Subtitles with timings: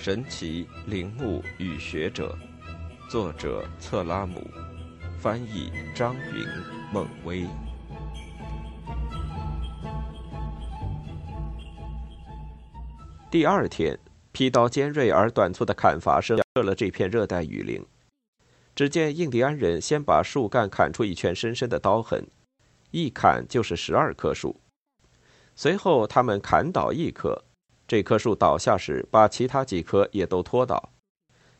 [0.00, 2.38] 神奇陵墓与学者，
[3.10, 4.48] 作者策拉姆，
[5.18, 6.46] 翻译张云、
[6.92, 7.44] 孟威。
[13.28, 13.98] 第二天，
[14.30, 17.84] 劈刀尖锐而短促的砍伐声射了这片热带雨林。
[18.76, 22.24] 只见印第安人先把树干砍出一圈深深的刀痕，
[22.92, 24.60] 一砍就是十二棵树。
[25.56, 27.44] 随后，他们砍倒一棵。
[27.88, 30.90] 这棵树倒下时，把其他几棵也都拖倒，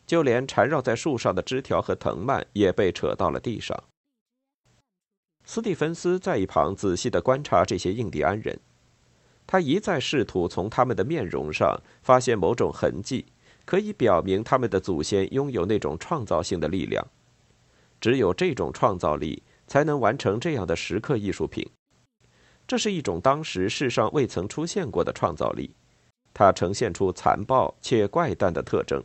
[0.05, 3.83] 就连缠绕在树上的枝条和藤蔓也被扯到了地上。
[5.43, 8.59] 斯蒂芬斯在一旁仔细地观察这些印第安人，
[9.47, 13.25] 他一再试图从他们的面容上发现某种痕迹，
[13.65, 17.03] 可以表明他们的祖先拥有那种创造性的力量。
[17.99, 21.67] 只有这种创造力，才能完成这样的石刻艺术品。
[22.67, 25.73] 这是一种当时世上未曾出现过的创造力。
[26.33, 29.03] 它呈现出残暴且怪诞的特征，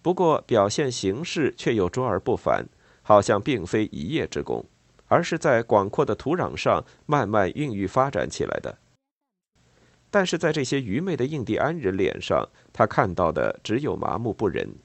[0.00, 2.66] 不过表现形式却又卓而不凡，
[3.02, 4.64] 好像并非一夜之功，
[5.08, 8.78] 而是在广阔的土壤上慢慢孕育发展起来的。
[10.10, 14.76] 但是在这些愚昧的印第安人脸上，他看到的只有麻木不仁。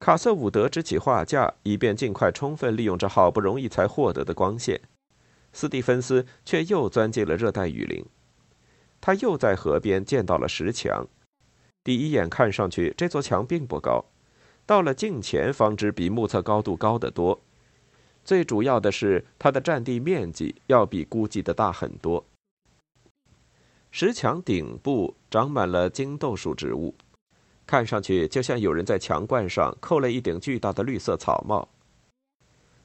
[0.00, 4.80] 卡瑟伍德支起画架，以便尽快充分利用这好不容易才获得的光线。
[5.52, 8.04] 斯蒂芬斯却又钻进了热带雨林。
[9.04, 11.06] 他又在河边见到了石墙，
[11.82, 14.02] 第一眼看上去，这座墙并不高，
[14.64, 17.38] 到了近前方知比目测高度高得多。
[18.24, 22.24] 最主要的是，它的占地面积要比估计的大很多。
[23.90, 26.94] 石墙顶部长满了金豆树植物，
[27.66, 31.68] 看上去就像有人在墙冠上扣了一顶巨大的绿色草帽。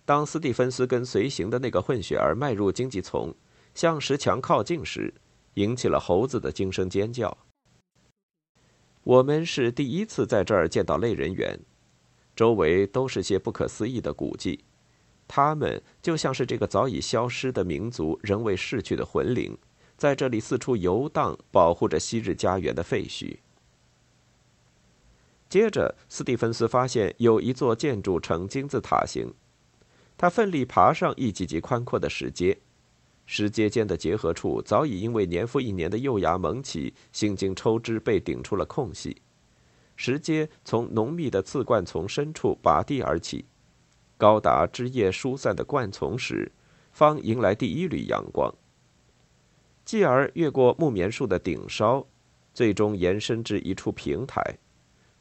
[0.04, 3.34] 当斯蒂芬斯跟随行的那个混血儿迈入荆棘丛，
[3.74, 5.14] 向石墙靠近时，
[5.60, 7.38] 引起了猴子的惊声尖叫。
[9.04, 11.60] 我们是第一次在这儿见到类人猿，
[12.34, 14.64] 周围都是些不可思议的古迹，
[15.28, 19.58] 他们就像是这个早已消失的民族仍未逝去的魂灵，
[19.98, 23.40] 在这里四处游荡，保护着昔日家园的废墟。
[25.50, 29.34] 接着，斯蒂芬斯发现有一座建筑呈金字塔形，
[30.16, 32.60] 他奋力爬上一级级宽阔的石阶。
[33.32, 39.22] 石阶间的结合处早已因为年复一年的幼芽萌起，心经抽枝，被顶出了空隙。
[39.96, 43.46] 石阶从浓密的刺灌丛深处拔地而起，
[44.18, 46.52] 高达枝叶疏散的灌丛时，
[46.92, 48.52] 方迎来第一缕阳光。
[49.86, 52.04] 继而越过木棉树的顶梢，
[52.56, 54.42] 最终延伸至一处平台，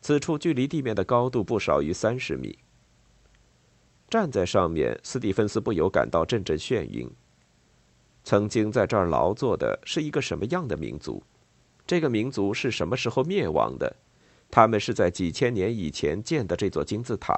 [0.01, 2.59] 此处距离地面的高度不少于三十米。
[4.09, 7.11] 站在上面，斯蒂芬斯不由感到阵阵眩晕。
[8.29, 11.23] 曾经在这儿劳作的是一个什么样的民族？
[11.87, 13.97] 这个民族是什么时候灭亡的？
[14.51, 17.35] 他们是在几千年以前建的这座金字塔。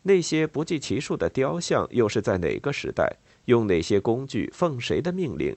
[0.00, 5.54] 那些不计其数的雕像又是在哪个时代，用哪些工具，奉谁的命令，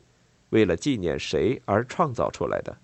[0.49, 2.77] 为了纪念谁而创造出来的？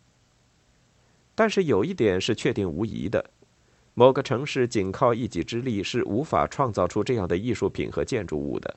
[1.35, 3.31] 但是有一点是确定无疑的：
[3.95, 8.73] 某个城市仅靠一己之力是无法创造出这样的艺术品和建筑物的。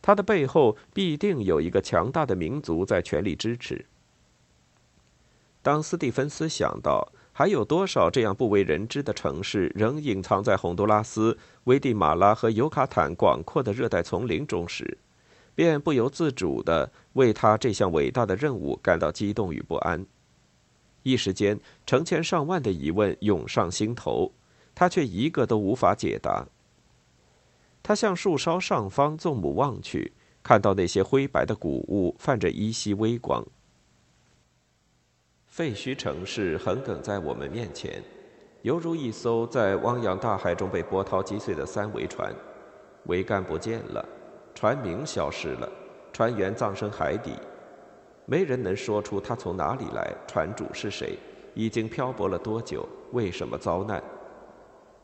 [0.00, 3.84] 他的背后必定有一个强大的民族在全力支持。
[5.60, 14.98] 当斯蒂芬斯想到还有多少这样不为人知的城市仍隐藏在洪都拉斯、危地马拉和尤卡坦广阔的热带丛林中时，
[15.54, 20.06] 便不由自主地为他这项伟大的任务感到激动与不安。
[21.02, 24.32] 一时间，成千上万的疑问涌上心头，
[24.74, 26.46] 他却一个都无法解答。
[27.88, 30.12] 他向树梢上方纵目望去，
[30.42, 33.42] 看到那些灰白的谷物泛着依稀微光。
[35.46, 38.02] 废墟城市横亘在我们面前，
[38.60, 42.30] 犹如一艘在汪洋大海中被波涛击碎的三桅船，
[43.06, 44.06] 桅杆不见了，
[44.54, 45.66] 船名消失了，
[46.12, 47.32] 船员葬身海底，
[48.26, 51.18] 没人能说出他从哪里来，船主是谁，
[51.54, 54.04] 已经漂泊了多久，为什么遭难。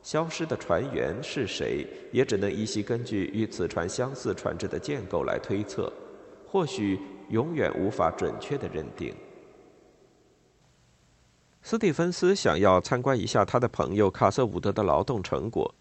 [0.05, 5.91] 消失的船员是谁，也只能依稀根据与此船相似船只的建构来推测，
[6.47, 9.15] 或许永远无法准确的认定。
[11.63, 15.75] 斯蒂芬斯想要参观一下他的朋友卡瑟伍德的劳动成果，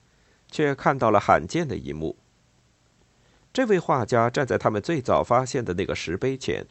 [0.49, 2.15] 却看到了罕见的一幕。
[3.51, 6.65] 这位画家站在他们最早发现的那个石碑前，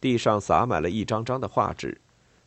[0.00, 2.00] 地上洒满了一张张的画纸，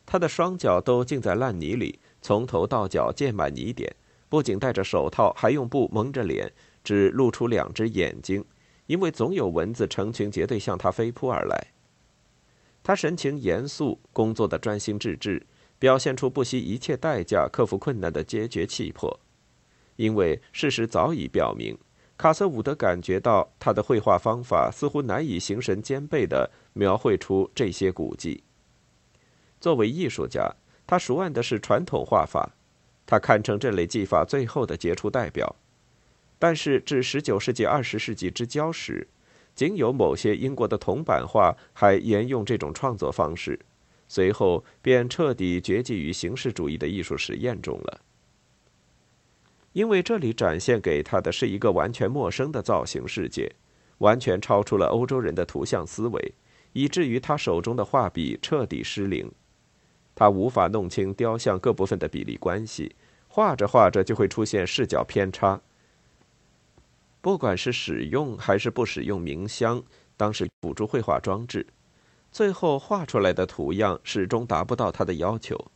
[0.04, 3.94] 他的双脚都浸在烂泥里，从头到脚溅满泥点。
[4.28, 6.52] 不仅戴着手套，还用布蒙着脸，
[6.84, 8.44] 只露出两只眼睛，
[8.86, 11.68] 因为总有蚊子成群结队向他飞扑而来。
[12.82, 15.46] 他神情严肃，工作的专心致志，
[15.78, 19.18] 表现出不惜一切代价克服困难的坚决气魄。
[19.96, 21.76] 因为事实早已表明，
[22.16, 28.42] 卡瑟伍德感觉到他的绘画方法似乎难以形神兼备地描绘出这些古迹。
[29.60, 30.54] 作为艺术家，
[30.86, 32.54] 他熟谙的是传统画法，
[33.08, 35.56] 他堪称这类技法最后的杰出代表。
[36.38, 39.08] 但是至19世纪20世纪之交时，
[39.54, 43.58] 仅有某些英国的铜版画还沿用这种创作方式，
[44.06, 48.02] 随后便彻底绝迹于形式主义的艺术实验中了。
[49.72, 53.50] 因为这里展现给他的是一个完全陌生的造型世界，
[53.98, 56.34] 完全超出了欧洲人的图像思维，
[56.74, 59.32] 以至于他手中的画笔彻底失灵。
[60.18, 62.96] 他无法弄清雕像各部分的比例关系，
[63.28, 65.60] 画着画着就会出现视角偏差。
[67.20, 69.80] 不管是使用还是不使用冥香，
[70.16, 71.64] 当时辅助绘画装置，
[72.32, 75.70] 最后画出来的图样始终达不到他的要求。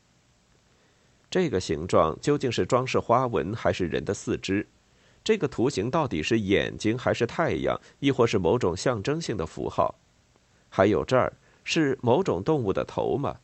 [1.31, 4.67] 这个形状究竟是装饰花纹还是人的四肢？
[5.23, 9.94] 这个图形到底是眼睛还是太阳，亦或是某种象征性的符号？
[10.69, 13.37] 还有这儿是某种动物的头吗？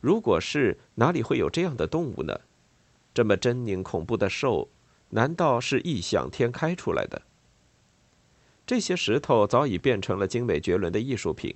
[0.00, 2.40] 如果是，哪里会有这样的动物呢？
[3.12, 4.68] 这么狰狞恐怖的兽，
[5.10, 7.22] 难道是异想天开出来的？
[8.66, 11.54] 这些石头早已变成了精美绝伦的艺术品，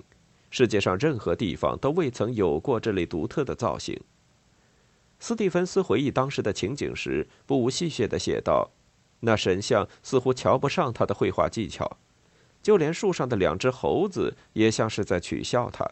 [0.51, 3.99] 世界上任何地方都未曾有过这类独特的造型。
[5.17, 8.69] 斯蒂芬斯回忆当时的情景时，不无戏谑地写道
[9.21, 11.97] ：“那神像似乎瞧不上他的绘画技巧，
[12.61, 15.89] 就连树上的两只猴子也像是在取笑他。”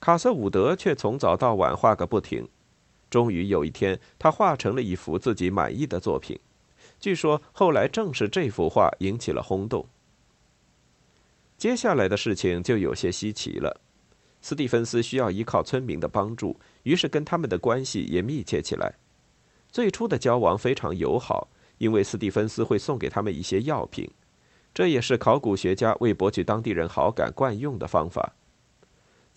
[0.00, 2.48] 卡瑟伍德却从早到晚画个不停，
[3.10, 6.38] 终于有一天，他画成了一幅自己满意的作品。
[7.00, 9.86] 据说后来正是这幅画引起了轰动。
[11.56, 13.80] 接下来的事情就有些稀奇了。
[14.40, 18.94] 斯蒂芬斯需要依靠村民的帮助，于是跟他们的关系也密切起来。
[19.70, 21.48] 最初的交往非常友好，
[21.78, 24.08] 因为斯蒂芬斯会送给他们一些药品，
[24.72, 28.36] 这也是考古学家为博取当地人好感惯用的方法。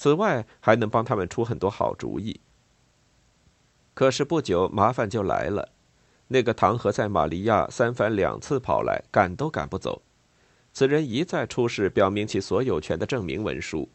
[0.02, 2.42] 此外，还能帮他们出很多好主意。
[3.94, 5.70] 可是不久，麻烦就来了。
[6.30, 10.02] 那个唐和塞玛利亚三番两次跑来，赶都赶不走。
[10.74, 13.88] 此人一再出示表明其所有权的证明文书。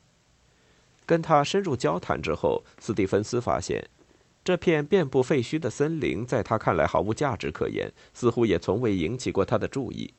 [1.04, 3.84] 跟他深入交谈之后，斯蒂芬斯发现，
[4.44, 10.14] 这片遍布废墟的森林在他看来毫无价值可言，似乎也从未引起过他的注意。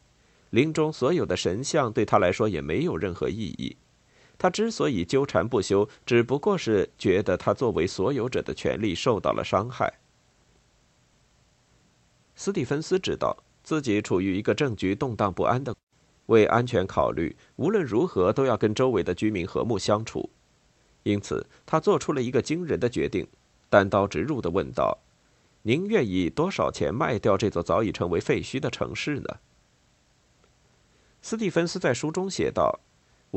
[0.50, 3.78] 林中所有的神像对他来说也没有任何意义。
[4.38, 9.92] 他之所以纠缠不休，只不过是觉得他作为所有者的权利受到了伤害。
[12.36, 15.76] 斯蒂芬斯知道自己处于一个政局动荡不安的，
[16.28, 20.30] 为安全考虑，无论如何都要跟周围的居民和睦相处。
[21.04, 23.28] 因此，他做出了一个惊人的决定，
[23.70, 25.00] 单刀直入地问道
[25.64, 29.38] ：“您愿意多少钱卖掉这座早已成为废墟的城市呢？”
[31.24, 32.80] 斯蒂芬斯在书中写道：“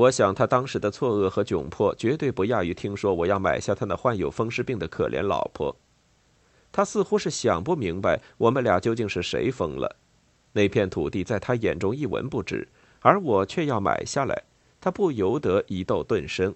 [0.00, 5.76] 我想他当时的错愕和窘迫，绝对不亚于听说我要买下他那患有风湿病的可怜老婆。”
[6.72, 9.96] 他似乎是想不明白我们俩究竟是谁疯了。
[10.52, 12.66] 那片土地在他眼中一文不值，
[13.00, 14.44] 而我却要买下来，
[14.80, 16.54] 他不由得疑窦顿生。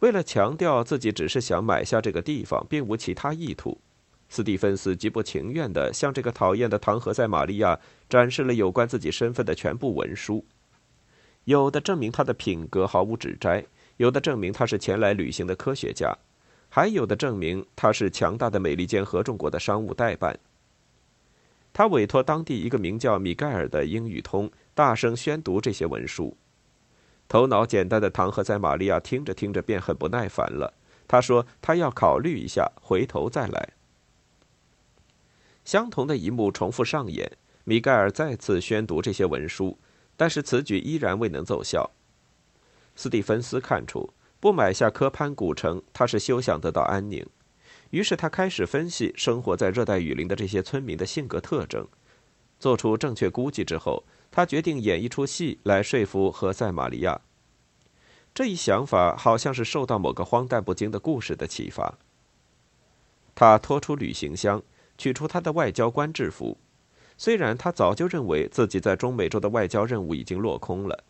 [0.00, 3.78] 为了强调自己只是想买下这个地方，并无其他意图，
[4.28, 7.80] 斯蒂芬斯极不情愿地向这个讨厌的唐何塞玛利亚
[8.10, 10.44] 展示了有关自己身份的全部文书，
[11.44, 13.64] 有的证明他的品格毫无指摘，
[13.98, 16.16] 有的证明他是前来旅行的科学家。
[16.68, 20.38] 还有的证明他是强大的美利坚合众国的商务代办。
[21.72, 26.36] 他委托当地一个名叫米盖尔的英语通大声宣读这些文书。
[27.28, 30.74] 头脑简单的唐和塞玛利亚听着听着便很不耐烦了。
[31.06, 33.70] 他说：“他要考虑一下，回头再来。”
[35.64, 37.30] 相同的一幕重复上演。
[37.64, 39.78] 米盖尔再次宣读这些文书，
[40.16, 41.90] 但是此举依然未能奏效。
[42.94, 44.12] 斯蒂芬斯看出。
[44.40, 47.26] 不买下科潘古城，他是休想得到安宁。
[47.88, 51.88] 于是他开始分析生活在热带雨林的这些村民的性格特征，
[52.60, 57.22] 做出正确估计之后，他决定演一出戏来说服何塞玛利亚。
[58.34, 61.96] 这一想法好像是受到某个荒诞不经的故事的启发。
[63.34, 64.62] 他拖出旅行箱，
[64.98, 66.58] 取出他的外交官制服。
[67.16, 71.04] 虽然他早就认为自己在中美洲的外交任务已经落空了。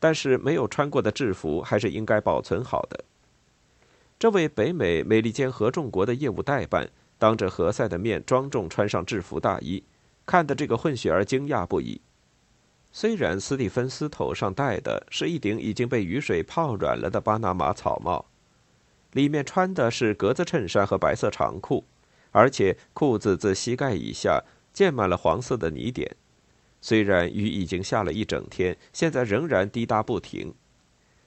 [0.00, 3.04] 但是没有穿过的制服还是应该保存好的。
[4.18, 9.82] 这位北美美利坚合众国的业务代办当着何塞的面庄重穿上制服大衣，
[10.26, 12.02] 看得这个混血儿惊讶不已。
[12.92, 18.26] 虽然斯蒂芬斯头上戴的是一顶已经被雨水泡软了的巴拿马草帽，
[19.12, 21.82] 里面穿的是格子衬衫和白色长裤，
[22.30, 26.14] 而且裤子自膝盖以下溅满了黄色的泥点。
[26.82, 30.52] 虽然雨已经下了一整天，现在仍然滴答不停。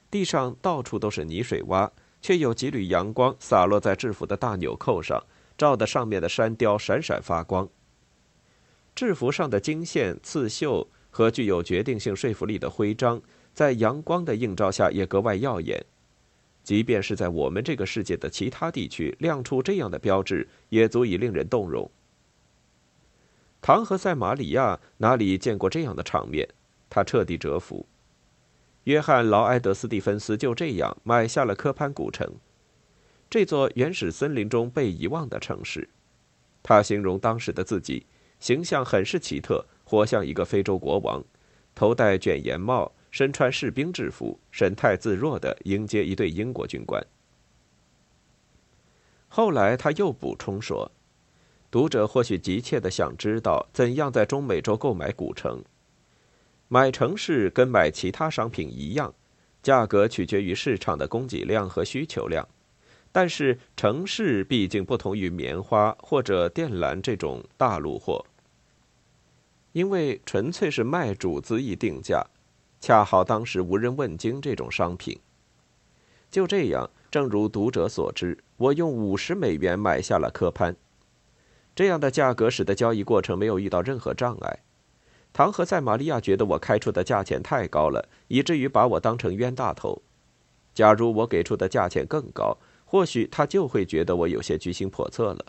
[0.08, 1.90] 地上到处都是泥水洼，
[2.22, 5.20] 却有几缕阳光洒落在制服的大纽扣上，
[5.56, 7.68] 照得上面的山雕闪闪发光。
[8.94, 13.20] 制服上的金线、刺绣和具有决定性说服力的徽章，
[13.52, 15.84] 在阳光的映照下也格外耀眼。
[16.62, 21.90] 即便是在我们这个世界的其他地区，亮出这样的标志，也足以令人动容。
[23.60, 26.48] 唐和塞马里亚哪里见过这样的场面？
[26.88, 27.86] 他彻底折服。
[28.84, 32.26] 约翰·劳埃德·斯蒂芬斯就这样买下了科潘古城，
[33.28, 35.88] 这座原始森林中被遗忘的城市。
[36.62, 38.06] 他形容当时的自己，
[38.40, 41.22] 形象很是奇特，活像一个非洲国王，
[41.74, 42.92] 头戴卷檐帽。
[43.10, 47.02] 身穿士兵制服，神态自若地迎接一队英国军官。
[49.28, 50.92] 后来他又补充说
[51.70, 55.62] ：“读者或许急切地想知道，怎样在中美洲购买古城？
[56.68, 59.14] 买城市跟买其他商品一样，
[59.62, 62.48] 价格取决于市场的供给量和需求量。
[63.12, 68.24] 但是城市毕竟不同于棉花或者靛蓝这种大陆货，
[69.72, 72.24] 因为纯粹是卖主恣意定价。”
[72.80, 75.18] 恰好当时无人问津这种商品。
[76.30, 80.76] 就这样，正如读者所知，我用五十美元买下了科潘。
[81.78, 84.58] 这样的价格使得交易过程没有遇到任何障碍。
[85.32, 90.02] 唐和塞玛利亚觉得我开出的价钱太高了，以至于把我当成冤大头。
[90.74, 95.44] 假如我给出的价钱更高，或许他就会觉得我有些居心叵测了。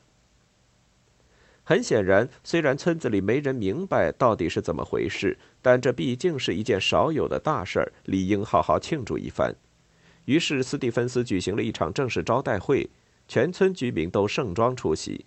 [1.63, 9.55] 很显然，虽然村子里没人明白到底是怎么回事，但这毕竟是一件少有的大事儿，理应好好庆祝一番。
[10.25, 12.87] 于是，斯蒂芬斯举行了一场正式招待会，
[13.27, 15.25] 全村居民都盛装出席。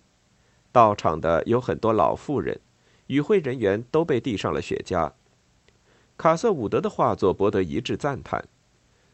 [0.73, 2.59] 到场的有很多老妇人，
[3.07, 5.13] 与会人员都被递上了雪茄。
[6.17, 8.43] 卡瑟伍德的画作博得一致赞叹。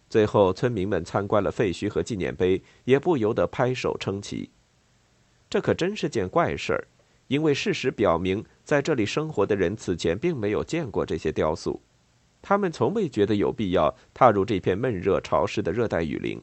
[0.09, 4.49] 最后，村民们参观了废墟和纪念碑，也不由得拍手称奇。
[5.49, 6.87] 这可真是件怪事儿。
[7.27, 11.79] 因为事实表明，在这里生活的人此前并没有见过这些雕塑，
[12.41, 16.41] 他们从未觉得有必要踏入这片闷热潮湿的热带雨林，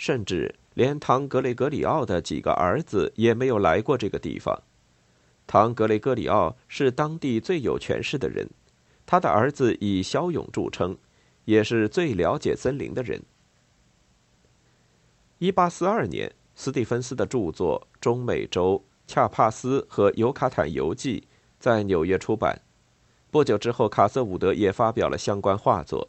[0.00, 4.62] 甚至连唐·格雷格里奥的几个儿子也没有来过这个地方。
[5.46, 8.48] 唐·格雷格里奥是当地最有权势的人，
[9.04, 10.96] 他的儿子以骁勇著称，
[11.44, 13.22] 也是最了解森林的人。
[15.36, 18.82] 一八四二年，斯蒂芬斯的著作《中美洲》。
[19.06, 21.26] 恰帕斯和尤卡坦游记
[21.58, 22.62] 在纽约出版。
[23.30, 26.08] 不久之后，卡瑟伍德也发表了相关画作，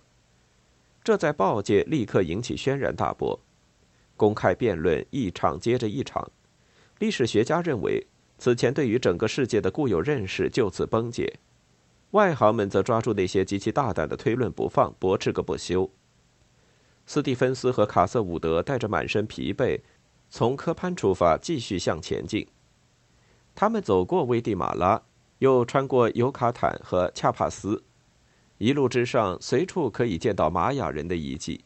[1.03, 3.37] 这在报界立刻引起轩然大波。
[4.21, 6.29] 公开辩论一场接着一场，
[6.99, 8.05] 历史学家认为
[8.37, 11.39] 此前对于整个世界的固有认识就此崩解，
[12.11, 15.89] 外行们则抓住那些极其大胆的推论不放，驳斥个不休。
[17.07, 19.81] 斯蒂芬斯和卡瑟伍德带着满身疲惫，
[20.29, 22.47] 从科潘出发，继续向前进。
[23.55, 25.01] 他们走过危地马拉，
[25.39, 27.83] 又穿过尤卡坦和恰帕斯，
[28.59, 31.65] 一路之上随处可以见到玛雅人的遗迹。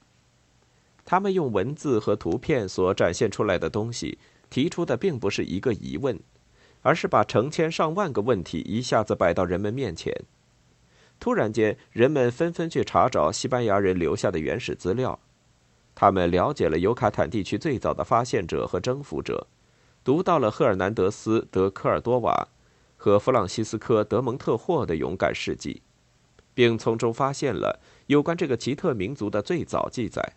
[1.06, 4.18] 他们用文字和图片所展现出来的东西，
[4.50, 6.20] 提出的并不是一个疑问，
[6.82, 10.12] 而是把成千上万个问题一下子摆到人们面前。
[11.20, 15.18] 突然间，人们纷纷去查找西班牙人留下的原始资料，
[15.94, 19.48] 他们了解了尤卡坦地区最早的发现者和征服者。
[20.04, 22.48] 读到了赫尔南德斯·德科尔多瓦
[22.98, 25.82] 和弗朗西斯科·德蒙特霍的勇敢事迹，
[26.54, 30.34] 并从中发现了有关这个奇特民族的最早记载。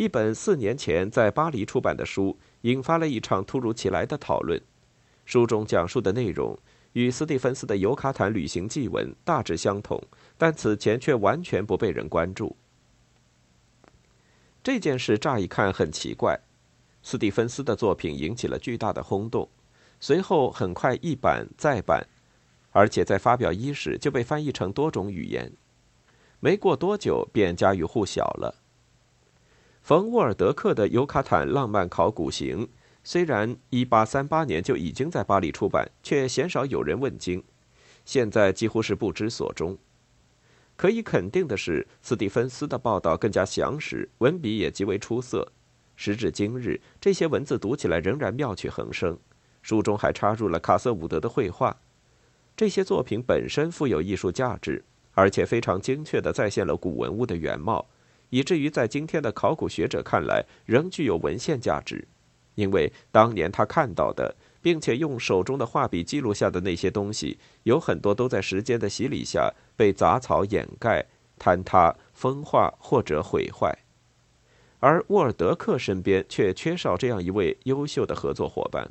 [0.00, 4.58] 一本四年前在巴黎出版的书引发了一场突如其来的讨论。
[5.26, 6.58] 书中讲述的内容
[6.94, 10.02] 与斯蒂芬斯的尤卡坦旅行记文大致相同，
[10.38, 12.56] 但此前却完全不被人关注。
[14.62, 16.40] 这件事乍一看很奇怪。
[17.02, 19.50] 斯蒂芬斯的作品引起了巨大的轰动，
[20.00, 22.08] 随后很快一版再版，
[22.70, 25.52] 而且在发表伊始就被翻译成多种语言，
[26.40, 28.59] 没过多久便家喻户晓了。
[29.90, 32.64] 冯沃尔德克的《尤卡坦浪漫考古行》
[33.02, 37.42] 虽然1838年就已经在巴黎出版，却鲜少有人问津，
[38.04, 39.76] 现在几乎是不知所终。
[40.76, 45.50] 可以肯定的是，斯蒂芬斯的报道更加详实，文笔也极为出色。
[45.96, 49.18] 时至今日，这些文字读起来仍然妙趣横生。
[49.60, 51.76] 书中还插入了卡瑟伍德的绘画，
[52.56, 57.84] 这些作品本身富有艺术价值，而且非常精确地再现了古文物的原貌，
[58.30, 62.06] 以至于在今天的考古学者看来仍具有文献价值，
[62.54, 71.06] 因为当年他看到的，并且用手中的画笔记录下的那些东西，有很多都在时间的洗礼下被杂草掩盖、
[71.38, 73.76] 坍塌、风化或者毁坏，
[74.78, 78.90] 而沃尔德克身边却缺少这样一位优秀的合作伙伴。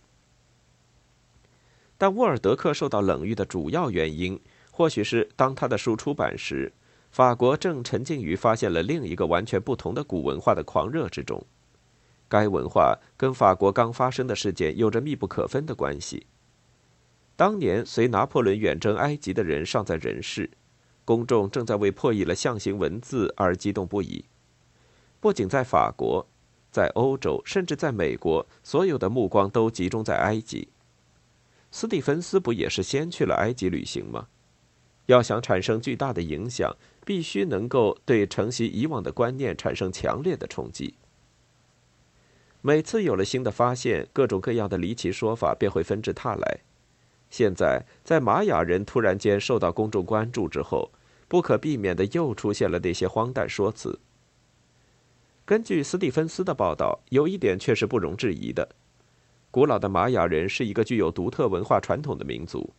[1.97, 4.39] 但沃尔德克受到冷遇的主要原因，
[4.71, 6.71] 或许是当他的书出版时，
[7.11, 11.43] 法国正沉浸于发现了另一个完全不同的古文化的狂热之中。
[12.27, 16.27] 该文化跟法国刚发生的事件有着密不可分的关系。
[17.35, 20.51] 当年随拿破仑远征埃及的人尚在人世，
[21.03, 24.25] 公众正在为破译了象形文字而激动不已。
[25.19, 26.27] 不仅在法国，
[26.71, 30.67] 在欧洲，甚至在美国，所有的目光都集中在埃及。
[31.71, 34.27] 斯蒂芬斯不也是先去了埃及旅行吗？
[35.07, 36.75] 要想产生巨大的影响，
[37.09, 40.93] 必须能够对承袭以往的观念产生强烈的冲击。
[42.61, 46.59] 每次有了新的发现，各种各样的离奇说法便会纷至沓来。
[47.31, 50.91] 现在，在玛雅人突然间受到公众关注之后，
[51.27, 53.97] 不可避免的又出现了那些荒诞说辞。
[55.45, 58.69] 根据斯蒂芬斯的报道，有一点却是不容置疑的。
[59.49, 62.71] 古老的玛雅人是一个具有独特文化传统的民族，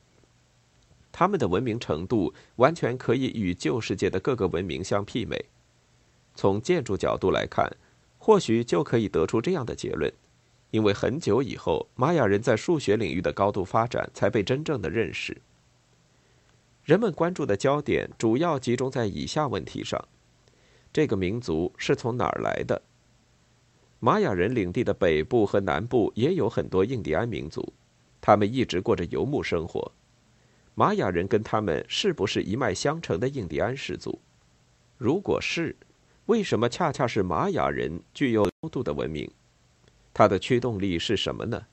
[1.12, 5.44] 他们的文明程度完全可以与旧世界的各个文明相媲美。
[6.34, 7.70] 从建筑角度来看，
[8.18, 10.12] 或许就可以得出这样的结论：
[10.70, 15.36] 因为很久以后，玛雅人在数学领域的高度发展才被真正的认识。
[16.84, 20.02] 人们关注的焦点主要集中在以下问题上：
[20.92, 22.80] 这个民族是从哪儿来的？
[23.98, 27.72] 玛雅人领地的北部和南部也有很多印第安民族，
[28.20, 29.92] 他们一直过着游牧生活。
[30.74, 34.20] 玛雅人跟他们是不是一脉相承的印第安氏族？
[34.96, 35.76] 如果是，
[36.26, 39.30] 为什么恰恰是玛雅人具有高度的文明？
[40.14, 41.66] 它的驱动力是什么呢？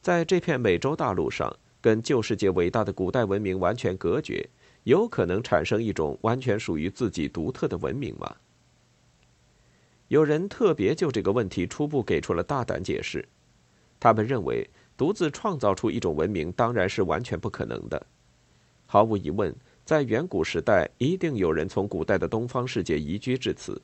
[0.00, 4.48] 在这片美洲大陆上，跟旧世界伟大的古代文明完全隔绝，
[4.84, 8.36] 有可能产生一种完全属于自己独特的文明吗？
[10.08, 13.28] 有人特别就这个问题初步给出了大胆解释，
[13.98, 18.06] 他们认为独自创造出一种文明当然是完全不可能的。
[18.86, 19.54] 毫无疑问，
[19.84, 23.80] 在远古时代，一定有人从古代的东方世界移居至此。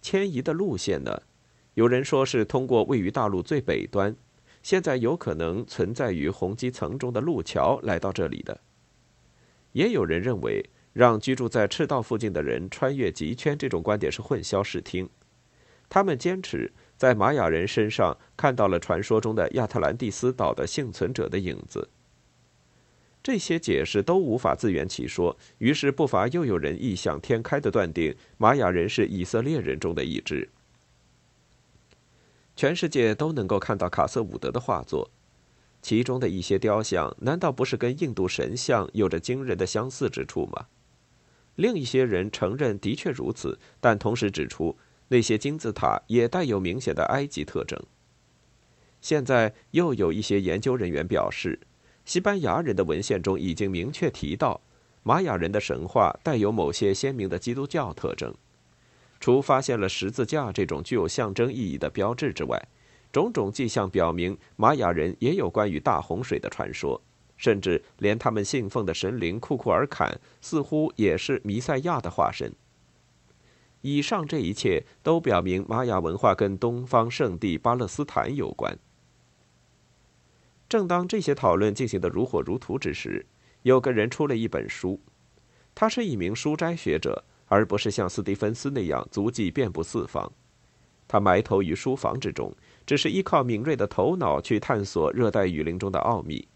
[0.00, 1.22] 迁移的路线呢？
[1.74, 4.14] 有人说是通过位于大陆最北端，
[4.62, 8.60] 现在有可能存在于红基层中的路桥来到这里的。
[9.72, 10.64] 也有人认为。
[10.94, 15.10] 让居住在赤道附近的人穿越极圈，这种观点是混淆视听。
[15.88, 21.88] 他们坚持在玛雅人身上看到了传说中的亚特兰蒂斯岛的幸存者的影子。
[23.22, 30.50] 这些解释都无法自圆其说，于是不乏又有人异想天开的断定玛雅人是以色列人中的一支。
[32.54, 35.10] 全世界都能够看到卡瑟伍德的画作，
[35.80, 40.66] 其中的一些雕像难道不是跟印度神像有着惊人的相似之处吗？
[41.56, 44.76] 另一些人承认的确如此，但同时指出
[45.08, 47.80] 那些金字塔也带有明显的埃及特征。
[49.00, 51.60] 现在又有一些研究人员表示，
[52.04, 54.60] 西班牙人的文献中已经明确提到，
[55.02, 58.34] 玛雅人的神话带有某些鲜明的基督教特征。
[59.20, 62.62] 除发现了十字架这种具有象征意义的标志之外，
[63.12, 67.00] 种种迹象表明，玛雅人也有关于大洪水的传说。
[67.36, 72.52] 甚至连他们信奉的神灵库库尔坎似乎也是弥赛亚的化身。
[73.86, 78.78] 以上这一切都表明玛雅文化跟东方圣地巴勒斯坦有关。
[80.70, 83.26] 正当这些讨论进行的如火如荼之时，
[83.60, 84.98] 有个人出了一本书，
[85.74, 90.32] 他是一名书斋学者，而不是像斯蒂芬斯那样足迹遍布四方。
[91.06, 96.48] 他埋头于书房之中，只是依靠敏锐的头脑去探索热带雨林中的奥秘。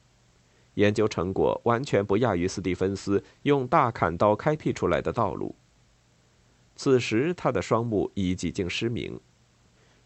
[0.76, 5.54] 研究成果完全不亚于斯蒂芬斯用大砍刀开辟出来的道路。
[6.78, 9.20] 此时他的双目已几近失明。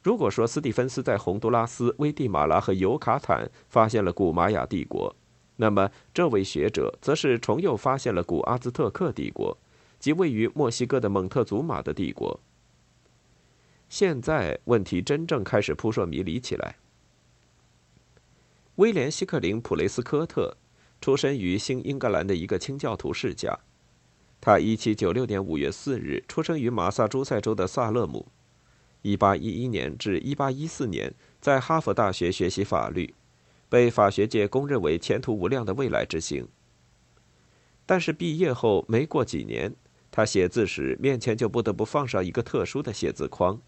[0.02, 5.14] 如果说斯蒂芬斯在洪都拉斯、危地马拉和尤卡坦发现了古玛雅帝国，
[5.56, 9.56] 那么这位学者则是重又发现了古阿兹特克帝国，
[10.00, 12.40] 即位于墨西哥的蒙特祖玛的帝国。
[13.90, 16.76] 现在问题真正开始扑朔迷离起来。
[18.76, 20.56] 威廉·希克林·普雷斯科特。
[21.02, 23.58] 出生于新英格兰的一个清教徒世家，
[24.44, 28.26] 他1796年5月4日出生于马萨诸塞州的萨勒姆
[29.04, 33.14] ，1811年至1814年在哈佛大学学习法律，
[33.68, 36.48] 被法学界公认为前途无量的未来之星。
[37.86, 39.72] 但是毕业后没过几年，
[40.10, 43.60] 他写字时面前就不得不放上一个特殊的写字框，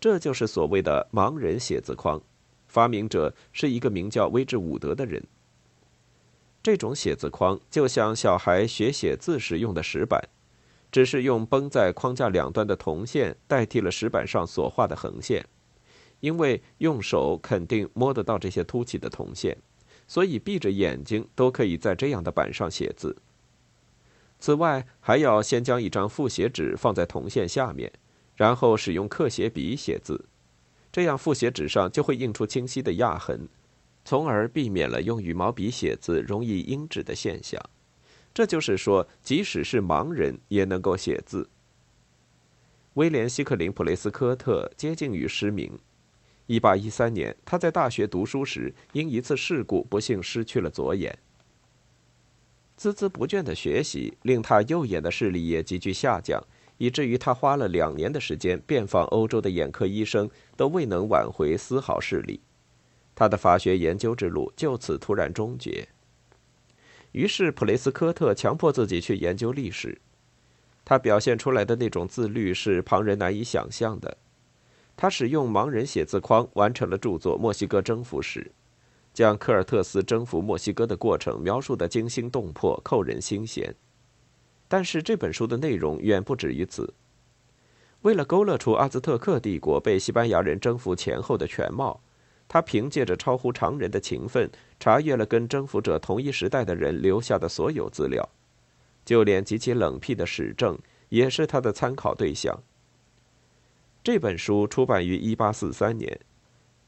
[0.00, 2.18] 这就是所谓的盲人写字框。
[2.66, 5.22] 发明者是一个名叫威治伍德的人。
[6.62, 10.28] 这种写字框就像小孩学写字时用的石板，
[10.90, 15.46] 只是用绷在框架两端的铜线代替了石板上所画的横线。
[16.20, 19.56] 因为用手肯定摸得到这些凸起的铜线，
[20.08, 23.16] 所以闭着眼睛都可以在这样的板上写字。
[24.40, 27.92] 此外，还要先将一张复写纸放在铜线下面，
[28.34, 30.24] 然后使用刻写笔写字，
[30.90, 33.48] 这样复写纸上就会印出清晰的压痕，
[34.08, 37.62] 从而避免了用羽毛笔写字容易阴纸的现象。
[38.32, 41.50] 这就是说，即使是盲人也能够写字。
[42.94, 45.78] 威廉·希克林·普雷斯科特接近于失明。
[46.46, 51.18] 1813年，他在大学读书时，因一次事故不幸失去了左眼。
[52.78, 56.42] 孜孜不倦的学习令他右眼的视力也急剧下降，
[56.78, 62.40] 以至于他花了两年的时间遍访欧洲的眼科医生，都未能挽回丝毫视力。
[63.18, 65.88] 他的法学研究之路就此突然终结。
[67.10, 70.00] 于是，普雷斯科特强迫自己去研究历史。
[70.84, 74.16] 他表现出来的那种自律是旁人难以想象的。
[74.96, 78.40] 他使用盲人写字框完成了著作《墨西哥征服史》。
[79.12, 83.74] 将科尔特斯征服墨西哥的过程描述的惊心动魄、扣人心弦，
[84.68, 86.94] 但是这本书的内容远不止于此。
[88.02, 92.00] 为了勾勒出阿兹特克帝国被西班牙人征服前后的全貌，
[92.48, 98.26] 他凭借着超乎常人的勤奋，查阅了跟征服者同一时代的人留下的所有资料，
[99.04, 100.78] 就连极其冷僻的史证
[101.10, 102.58] 也是他的参考对象。
[104.02, 106.20] 这本书出版于1843年，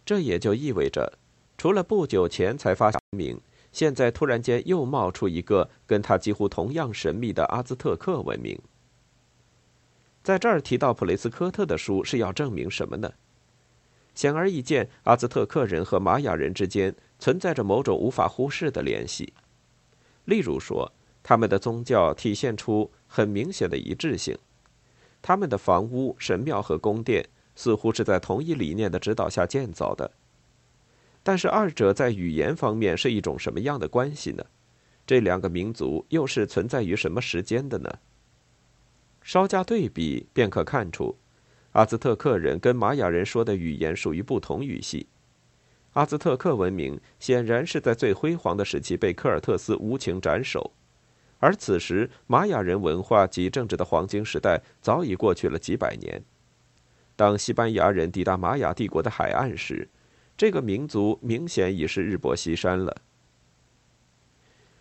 [0.06, 1.12] 这也就意味着。
[1.58, 3.38] 除了不久前才发明，
[3.70, 8.58] 现在突然间又冒出一个跟他几乎同样神秘的阿兹特克文明。
[10.22, 13.12] 在这儿提到普雷斯科特的书是要证明什么呢？
[14.14, 19.32] 显而易见，阿兹特克人和玛雅人之间存在着某种无法忽视的联系。
[20.24, 20.92] 例如说，
[21.22, 24.36] 他们的宗教体现出很明显的一致性，
[25.22, 30.10] 他们的房屋、神庙和宫殿似乎是在同一理念的指导下建造的。
[31.22, 34.44] 但是二者在语言方面是一种什么样的关系呢？
[35.06, 37.98] 这两个民族又是存在于什么时间的呢？
[39.22, 41.18] 稍加对比便可看出，
[41.72, 45.06] 阿兹特克人跟玛雅人说的语言属于不同语系。
[45.92, 50.72] 阿兹特克文明显然是在最辉煌的时期被科尔特斯无情斩首，
[51.38, 56.22] 而此时玛雅人文化及政治的黄金时代早已过去了几百年。
[57.16, 59.88] 当西班牙人抵达玛雅帝国的海岸时，
[60.36, 62.96] 这个民族明显已是日薄西山了。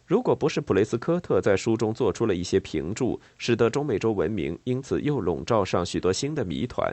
[0.10, 6.92] 如果不是普雷斯科特在书中做出了一些评注，使得中美洲文明因此又笼罩上许多新的谜团，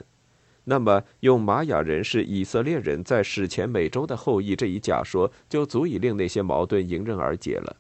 [0.65, 7.77] 那么用玛雅人是以色列人在史前美洲的后裔这一假说，就足以令那些矛盾迎刃而解了。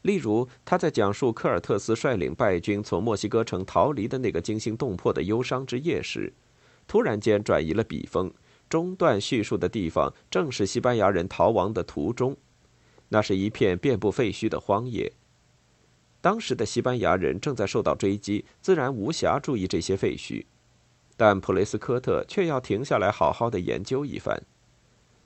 [0.00, 6.32] 例如，他在讲述科尔特斯率领败军从墨西哥城逃离的那个惊心动魄的忧伤之夜时，
[6.86, 8.32] 突然间转移了笔锋。
[8.70, 12.34] 中断叙述的地方正是西班牙人逃亡的途中，
[13.14, 15.12] 那是一片遍布废墟的荒野。
[16.20, 20.44] 当时的西班牙人正在受到追击，自然无暇注意这些废墟，
[21.16, 24.42] 但普雷斯科特却要停下来好好的研究一番。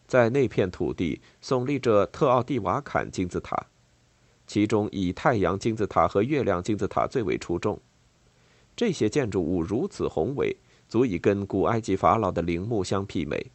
[0.07, 3.57] 在那片土地耸立着特奥蒂瓦坎金字塔，
[4.47, 7.81] 其中以太阳金字塔和月亮金字塔最为出众。
[8.77, 10.55] 这些建筑物如此宏伟。
[10.89, 13.51] 足以跟古埃及法老的陵墓相媲美。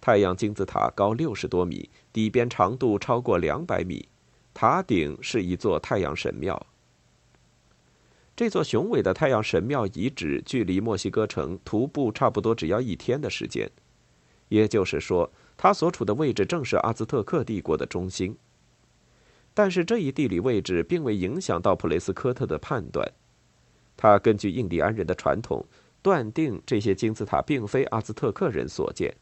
[0.00, 4.08] 太阳金字塔高六十多米，底边长度超过两百米，
[4.54, 6.66] 塔顶是一座太阳神庙。
[8.34, 13.70] 这座雄伟的太阳神庙遗址距离墨西哥城徒步差不多只要一天的时间，
[14.48, 18.36] 也就是说，它所处的位置正是阿兹特克帝国的中心。
[19.52, 23.12] 但是这一地理位置并未影响到普雷斯科特的判断，
[23.96, 25.66] 他根据印第安人的传统。
[26.02, 29.14] 断定这些金字塔并非阿兹特克人所建。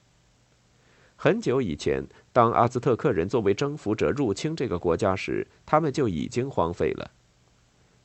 [1.20, 7.11] 很久以前，当阿兹特克人作为征服者入侵这个国家时，他们就已经荒废了。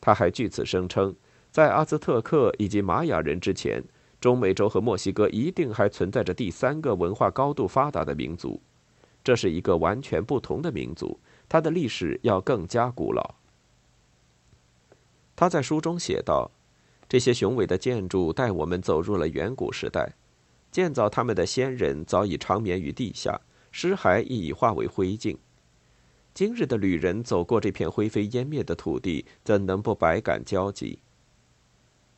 [0.02, 1.16] 他还据此声称，
[1.52, 3.84] 在阿兹特克以及玛雅人之前，
[4.20, 8.60] 中美洲和墨西哥一定还存在着第三个文化高度发达的民族，
[9.24, 13.36] 这是一个完全不同的民族，它的历史要更加古老。
[15.36, 16.50] 他在书中写道。
[17.08, 20.16] 这些雄伟的建筑带我们走入了远古时代，
[20.74, 23.40] 建造他们的先人早已长眠于地下，
[23.72, 25.38] 尸骸亦已化为灰烬。
[26.34, 30.98] 今日的旅人走过这片灰飞烟灭的土地，怎能不百感交集？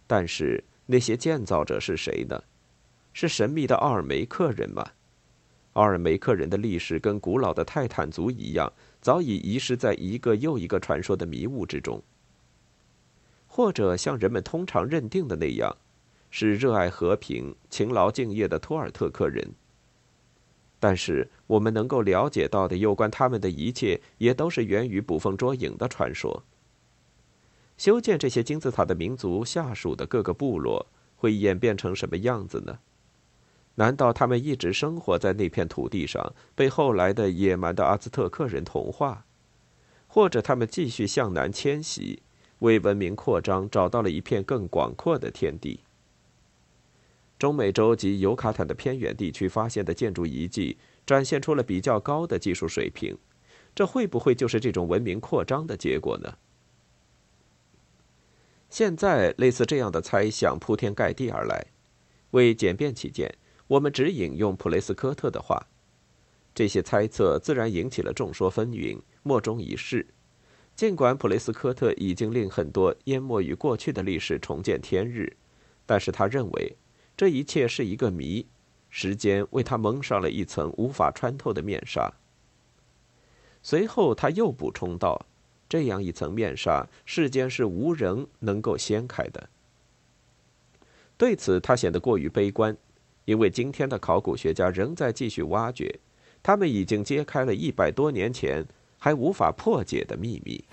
[0.08, 2.42] 但是那些建造者是谁呢？
[3.12, 4.92] 是神秘的奥尔梅克人吗？
[5.74, 12.02] 奥尔梅克人的历史跟古老的泰坦族一样，早已遗失在一个又一个传说的迷雾之中。
[13.48, 15.76] 或者像人们通常认定的那样，
[16.38, 19.54] 是热爱和平、勤劳敬业的托尔特克人。
[20.82, 26.44] 但是我们能够了解到的有关他们的一切，也都是源于捕风捉影的传说。
[27.78, 32.80] 修建这些金字塔的民族下属的各个部落，会演变成什么样子呢？
[33.76, 39.26] 难道他们一直生活在那片土地上，被后来的野蛮的阿兹特克人同化，
[40.08, 42.22] 或者他们继续向南迁徙？
[42.60, 45.80] 为文明扩张找到了一片更广阔的天地。
[47.46, 53.16] 中美洲及尤卡坦的偏远地区发现的建筑遗迹展现出了比较高的技术水平，
[53.76, 56.40] 这会不会就是这种文明扩张的结果呢？
[58.68, 61.68] 现在类似这样的猜想铺天盖地而来。
[62.32, 63.32] 为简便起见，
[63.68, 65.68] 我们只引用普雷斯科特的话。
[66.56, 70.08] 这些猜测自然引起了众说纷纭，莫衷一是。
[70.76, 75.38] 尽管普雷斯科特已经令很多淹没于过去的历史重见天日，
[75.86, 76.76] 但是他认为
[77.18, 78.46] 这一切是一个谜，
[78.90, 82.14] 时间为他蒙上了一层无法穿透的面纱。
[83.62, 85.26] 随后他又补充道
[85.70, 89.50] ：“这样一层面纱，世间是无人能够掀开的。”
[91.18, 92.76] 对此，他显得过于悲观，
[93.26, 96.00] 因为今天的考古学家仍在继续挖掘，
[96.44, 98.66] 他们已经揭开了一百多年前。
[98.98, 100.64] 还无法破解的秘密。